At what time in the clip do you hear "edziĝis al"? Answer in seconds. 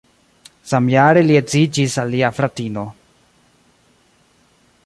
1.41-2.11